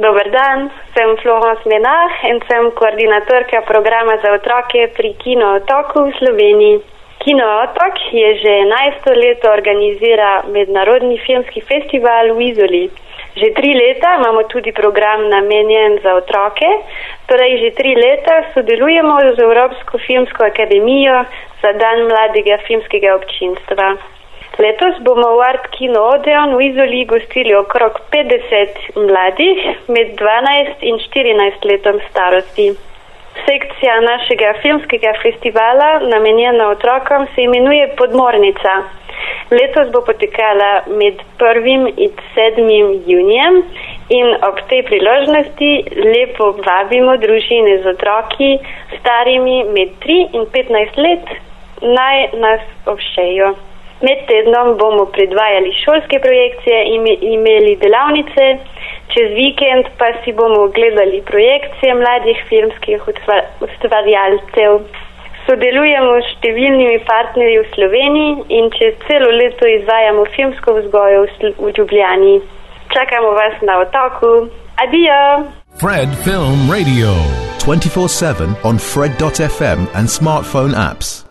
Dober 0.00 0.30
dan, 0.32 0.70
sem 0.96 1.10
Florence 1.20 1.68
Menah 1.68 2.24
in 2.24 2.40
sem 2.48 2.70
koordinatorka 2.72 3.60
programa 3.68 4.16
za 4.22 4.32
otroke 4.32 4.88
pri 4.96 5.12
Kino 5.20 5.60
Otoku 5.60 6.08
v 6.08 6.16
Sloveniji. 6.16 6.80
Kino 7.20 7.44
Otok 7.44 8.00
je 8.08 8.28
že 8.40 8.52
11 8.64 9.12
let 9.22 9.44
organizira 9.44 10.40
mednarodni 10.48 11.20
filmski 11.20 11.60
festival 11.60 12.32
v 12.32 12.48
Izoli. 12.48 12.84
Že 13.36 13.52
tri 13.52 13.76
leta 13.76 14.16
imamo 14.16 14.48
tudi 14.48 14.72
program 14.72 15.28
namenjen 15.28 16.00
za 16.00 16.16
otroke, 16.16 16.70
torej 17.28 17.60
že 17.60 17.76
tri 17.76 17.92
leta 17.92 18.56
sodelujemo 18.56 19.36
z 19.36 19.36
Evropsko 19.36 20.00
filmsko 20.00 20.48
akademijo 20.48 21.28
za 21.60 21.76
dan 21.76 22.08
mladega 22.08 22.56
filmskega 22.64 23.20
občinstva. 23.20 24.00
Letos 24.58 24.98
bomo 25.06 25.38
v 25.38 25.40
Art 25.46 25.70
Kino 25.70 26.02
Odeon 26.10 26.56
v 26.58 26.74
Izoli 26.74 27.04
gostili 27.06 27.54
okrog 27.54 28.00
50 28.10 28.98
mladih 28.98 29.58
med 29.88 30.18
12 30.18 30.82
in 30.82 30.98
14 30.98 31.64
letom 31.70 32.00
starosti. 32.10 32.72
Sekcija 33.46 34.00
našega 34.00 34.54
filmskega 34.62 35.12
festivala, 35.22 36.00
namenjena 36.12 36.68
otrokom, 36.74 37.26
se 37.34 37.42
imenuje 37.42 37.94
Podmornica. 37.96 38.74
Letos 39.50 39.92
bo 39.92 40.02
potekala 40.02 40.82
med 40.98 41.22
1. 41.38 41.94
in 41.96 42.12
7. 42.34 42.66
junijem 43.06 43.62
in 44.08 44.34
ob 44.48 44.60
tej 44.68 44.82
priložnosti 44.90 45.70
lepo 46.10 46.52
vabimo 46.66 47.16
družine 47.22 47.78
z 47.82 47.94
otroki 47.94 48.52
starimi 48.98 49.64
med 49.74 49.96
3 50.04 50.20
in 50.34 50.46
15 50.58 51.02
let 51.06 51.34
naj 51.82 52.16
nas 52.44 52.62
obšejo. 52.86 53.69
Med 54.06 54.20
tednom 54.28 54.78
bomo 54.80 55.04
predvajali 55.16 55.72
šolske 55.84 56.18
projekcije 56.26 56.78
in 56.94 57.02
imeli 57.34 57.76
delavnice, 57.84 58.46
čez 59.12 59.28
vikend 59.40 59.84
pa 59.98 60.08
si 60.24 60.32
bomo 60.32 60.62
ogledali 60.68 61.22
projekcije 61.32 61.94
mladih 61.94 62.38
filmskih 62.48 63.08
ustvarjalcev. 63.66 64.80
Sodelujemo 65.46 66.16
s 66.20 66.32
številnimi 66.36 66.98
partnerji 67.12 67.60
v 67.60 67.68
Sloveniji 67.74 68.32
in 68.58 68.72
čez 68.76 68.96
celo 69.06 69.30
leto 69.36 69.68
izvajamo 69.68 70.26
filmsko 70.36 70.76
vzgojo 70.80 71.24
v 71.60 71.72
Ljubljani. 71.78 72.34
Čakamo 72.94 73.30
vas 73.40 73.56
na 73.68 73.80
otoku. 73.84 74.34
Adijo! 74.82 75.22
Fred 75.80 76.08
Film 76.24 76.68
Radio 76.76 77.12
24 77.64 78.08
7 78.08 78.56
on 78.64 78.78
Fred.fm 78.78 79.88
and 79.94 80.08
smartphone 80.08 80.74
apps. 80.74 81.29